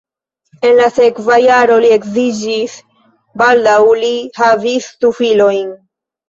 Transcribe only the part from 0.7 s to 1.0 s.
la